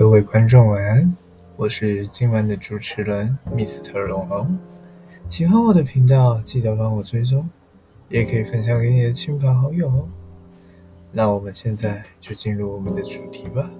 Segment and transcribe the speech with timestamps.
[0.00, 1.14] 各位观众晚安，
[1.56, 4.00] 我是今晚的主持人 Mr.
[4.00, 4.58] 龙龙。
[5.28, 7.46] 喜欢我的频道，记得帮我追踪，
[8.08, 10.08] 也可以分享给你的亲朋好友哦。
[11.12, 13.70] 那我们现在就进入我们的主题吧。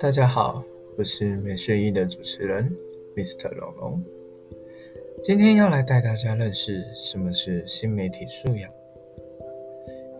[0.00, 0.62] 大家好，
[0.96, 2.72] 我是美睡意的主持人
[3.16, 3.52] Mr.
[3.56, 4.04] 龙龙。
[5.24, 8.70] 今天要来带大家认识什么是新媒体素养，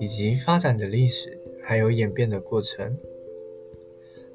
[0.00, 2.98] 以及发展的历史，还有演变的过程。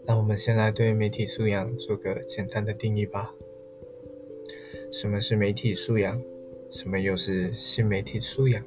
[0.06, 3.36] 那我们先来对媒体素养做个简单的定义吧。
[4.94, 6.22] 什么是媒体素养？
[6.72, 8.64] 什么又是新媒体素养？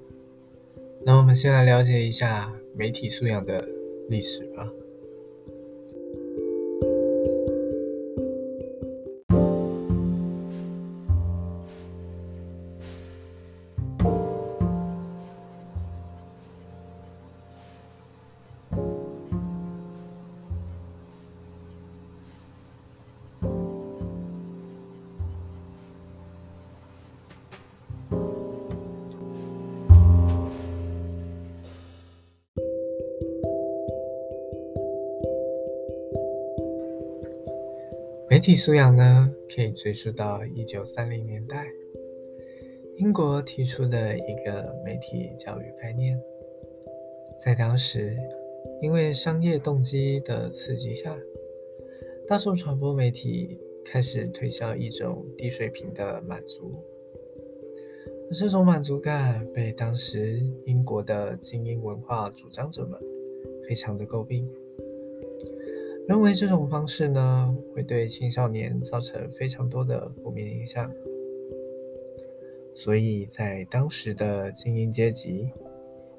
[1.06, 3.66] 那我们先来了解一下媒体素养的
[4.10, 4.70] 历史吧。
[38.28, 41.66] 媒体素养呢，可以追溯到一九三零年代，
[42.98, 46.20] 英国提出的一个媒体教育概念。
[47.42, 48.14] 在当时，
[48.82, 51.16] 因为商业动机的刺激下，
[52.28, 56.74] 大众传播媒体开始推销一种低水平的满足，
[58.32, 63.00] 这种满足感被当时英国的精英文化主张者们
[63.68, 64.48] 非常的诟病。
[66.08, 70.92] 认为这种方式呢，会对青少年造成非常多的负面影响，
[72.74, 75.50] 所以在当时的精英阶级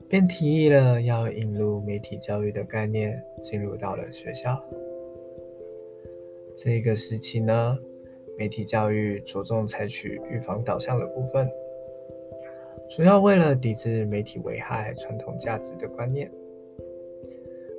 [0.10, 4.62] 便提议了要引入媒体教育的概念，进入到了学校。
[6.56, 7.78] 这个时期呢，
[8.38, 11.50] 媒体教育着重采取预防导向的部分，
[12.90, 16.32] 主要为了抵制媒体危害传统价值的观念。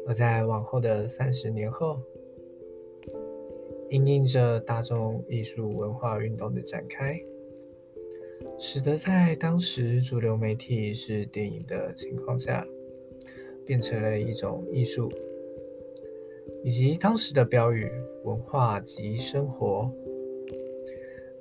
[0.06, 1.98] 而在往后的三十年后，
[3.90, 7.20] 因应着大众艺术文化运动的展开，
[8.58, 12.66] 使得在当时主流媒体是电影的情况下，
[13.66, 15.10] 变成了一种艺术，
[16.64, 17.90] 以及当时的标语
[18.24, 19.90] “文化及生活”，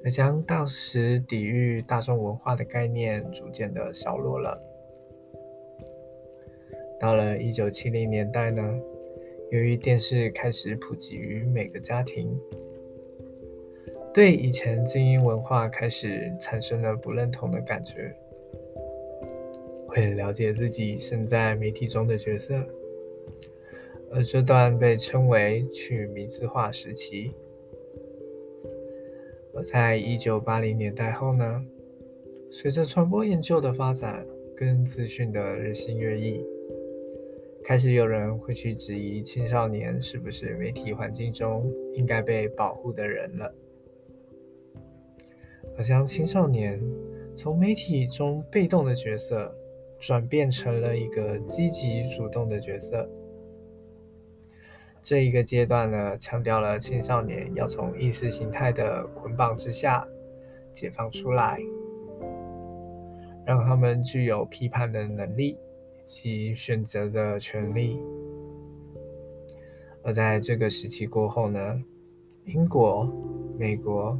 [0.03, 4.61] 那将当时抵御大众文化的概念逐渐的消落了。
[6.99, 8.79] 到了一九七零年代呢，
[9.51, 12.39] 由于电视开始普及于每个家庭，
[14.13, 18.15] 对以前精英文化开始产生了不认同的感觉。
[19.89, 22.65] 为了了解自己身在媒体中的角色，
[24.11, 27.33] 而这段被称为去名字化时期。
[29.63, 31.65] 在一九八零年代后呢，
[32.51, 34.25] 随着传播研究的发展
[34.55, 36.45] 跟资讯的日新月异。
[37.63, 43.53] 开始有人会去质疑青少年是不是媒体环境中应该被保护的人了，
[45.77, 46.81] 而将青少年
[47.35, 49.53] 从媒体中被动的角色
[49.99, 53.09] 转变成了一个积极主动的角色。
[55.01, 60.07] 这一个阶段呢，强调了青少年要从意识形态的捆绑之下
[60.73, 61.59] 解放出来，
[63.45, 65.57] 让他们具有批判的能力。
[66.09, 67.99] 及选择的权利。
[70.03, 71.83] 而在这个时期过后呢，
[72.45, 73.11] 英国、
[73.59, 74.17] 美国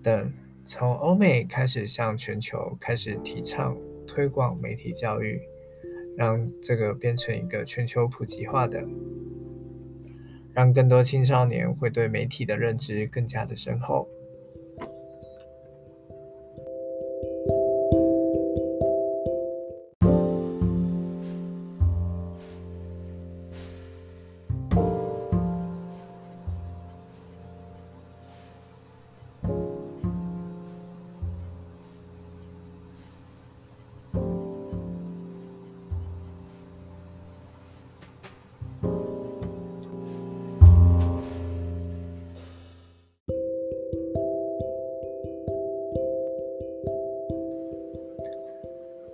[0.00, 0.32] 等
[0.64, 5.40] 从欧美开始向全球开始提倡推广媒体教育，
[6.16, 8.80] 让这个变成一个全球普及化的，
[10.56, 14.08] 让更多青少年会对媒体的认知更加的深厚。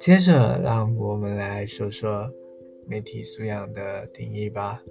[0.03, 2.29] 接着，让我们来说说
[2.89, 4.83] 媒体素养的定义吧。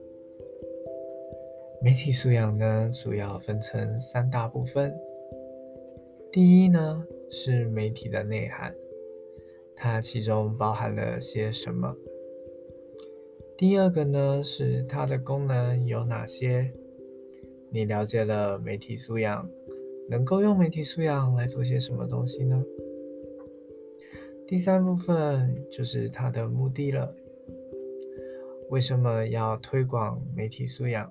[1.81, 4.97] 媒体素养呢，主要分成三大部分。
[6.31, 8.73] 第一呢，是媒体的内涵，
[9.75, 11.93] 它其中包含了些什么？
[13.57, 16.71] 第二个呢，是它的功能有哪些？
[17.69, 19.49] 你了解了媒体素养，
[20.09, 22.63] 能够用媒体素养来做些什么东西呢？
[24.51, 27.15] 第三部分就是它的目的了。
[28.69, 31.09] 为什么要推广媒体素养？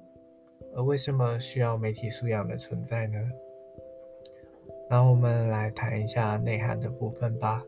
[0.77, 3.19] 而为什么需要媒体素养的存在呢？
[4.91, 7.65] 那我们来谈一下内涵的部分吧。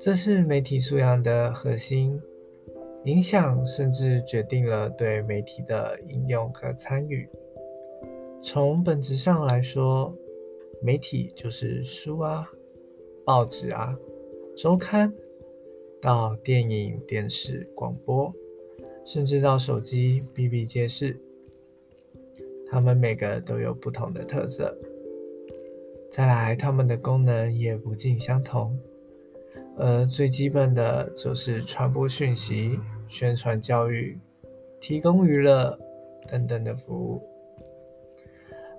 [0.00, 2.18] 这是媒体素养的核心，
[3.04, 7.28] 影响甚至决定了对媒体的应用和参与。
[8.42, 10.16] 从本质上来说，
[10.80, 12.48] 媒体就是书啊、
[13.26, 13.94] 报纸啊。
[14.56, 15.12] 周刊，
[16.00, 18.32] 到电影、电视、广播，
[19.04, 21.18] 甚至到手机，比比皆是。
[22.68, 24.76] 它们每个都有不同的特色。
[26.10, 28.78] 再来，它们的功能也不尽相同。
[29.76, 32.78] 而最基本的就是传播讯息、
[33.08, 34.16] 宣传教育、
[34.80, 35.76] 提供娱乐
[36.28, 37.20] 等等的服务。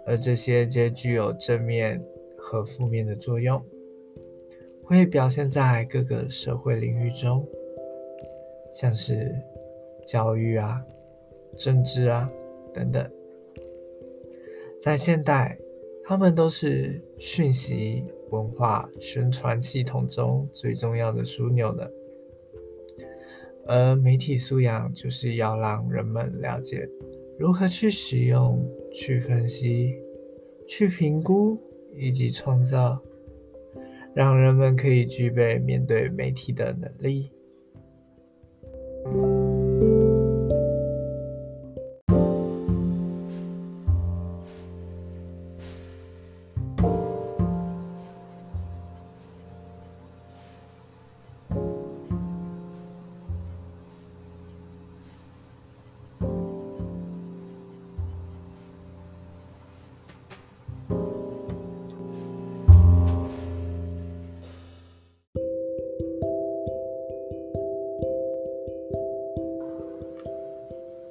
[0.05, 2.01] 而这些皆具有正面
[2.37, 3.61] 和负面的作用。
[4.85, 7.43] 会表现在各个社会领域中，
[8.71, 9.35] 像是
[10.05, 10.79] 教育啊、
[11.57, 12.29] 政治啊
[12.71, 13.11] 等等。
[14.79, 15.57] 在现代，
[16.03, 21.83] 他们都是讯息文化宣传系统中最重要的枢纽呢。
[23.65, 26.87] 而媒体素养就是要让人们了解
[27.39, 29.95] 如何去使用、去分析、
[30.67, 31.57] 去评估
[31.95, 33.01] 以及创造。
[34.15, 37.29] 让人们可以具备面对媒体的能力。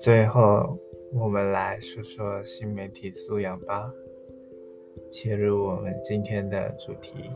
[0.05, 0.79] 最后，
[1.15, 3.91] 我们来说说新媒体素养吧。
[5.11, 7.31] 切入我们今天的主题，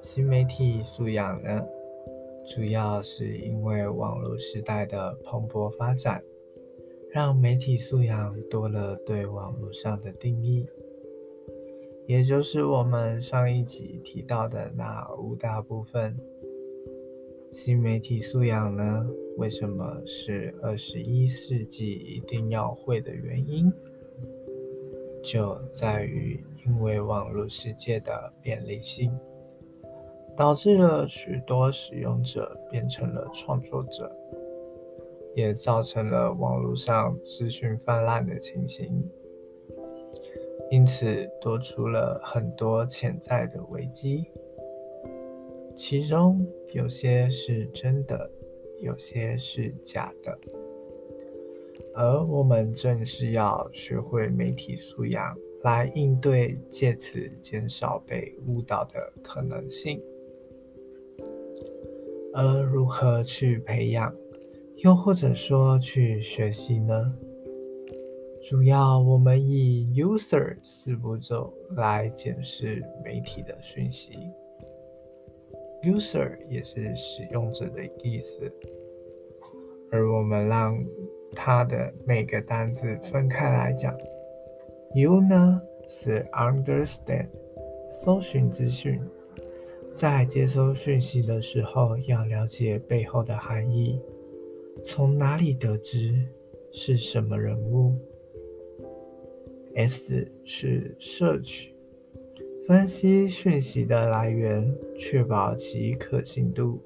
[0.00, 1.64] 新媒体素养呢，
[2.44, 6.20] 主要是因为网络时代的蓬勃发展，
[7.12, 10.66] 让媒体素养多了对网络上的定义，
[12.08, 16.18] 也就是我们上一集提到的那五大部分。
[17.52, 19.08] 新媒体素养呢？
[19.38, 23.72] 为什么是二十一世纪一定要会的原因？
[25.22, 29.16] 就在于因为网络世界的便利性，
[30.36, 34.10] 导致了许多使用者变成了创作者，
[35.36, 39.08] 也造成了网络上资讯泛滥的情形，
[40.68, 44.26] 因此多出了很多潜在的危机。
[45.76, 48.28] 其中有些是真的，
[48.80, 50.38] 有些是假的，
[51.94, 60.00] 而我们正是要学会媒体素养，来应对，借此减少被误导的可能性。
[62.32, 64.14] 而如何去培养，
[64.76, 67.12] 又或者说去学习呢？
[68.40, 74.12] 主要我们以 user 四步骤来检视媒体的讯息。
[75.82, 78.52] User 也是使用者的意思，
[79.90, 80.84] 而我们让
[81.32, 83.96] 它的每个单字分开来讲。
[84.94, 87.28] You 呢是 understand，
[87.88, 89.00] 搜寻资讯，
[89.92, 94.00] 在接收讯息的时候要了解背后的含义，
[94.82, 96.26] 从哪里得知
[96.72, 97.94] 是什么人物。
[99.76, 101.77] S 是 search。
[102.68, 106.78] 分析讯息的来源，确保其可信度。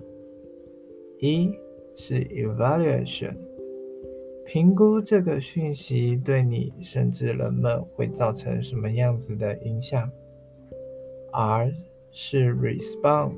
[1.18, 1.50] 一
[1.96, 3.34] 是 evaluation，
[4.46, 10.08] 评估这个讯息对你甚至人们会造成什么样子的影响。
[11.32, 11.68] 二
[12.12, 13.32] 是 respond，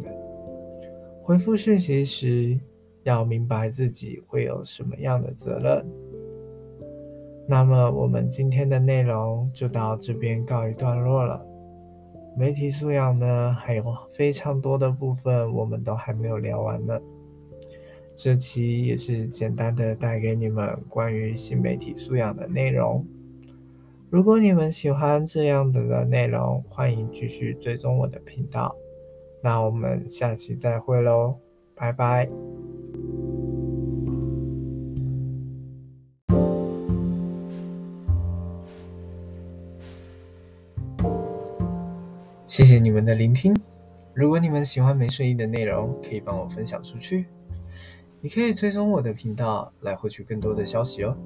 [1.22, 2.60] 回复讯息时
[3.04, 5.82] 要明白自己会有什么样的责任。
[7.48, 11.42] 那么我们今天的内容就到这边告一段落了。
[12.36, 17.00] 媒体素养呢，还有非常多的部分我们都还没有聊完呢。
[18.16, 23.04] 这期也是简单的带给你们关于新媒体素养的内容。
[24.10, 28.74] 如果你们喜欢这样的内容，欢迎继续追踪我的频道。
[29.42, 31.36] 那我们下期再会喽，
[31.74, 32.53] 拜拜。
[42.56, 43.52] 谢谢你们的聆听。
[44.14, 47.26] 如果你们喜欢没睡意的内容，可以帮我分享出去。
[48.20, 51.16] 你可以追踪我的频道来获取更多的消息哦。